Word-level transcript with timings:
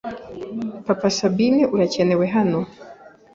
Papa 0.87 1.07
Sabine 1.17 1.61
urakenewe 1.73 2.25
hano 2.35 2.59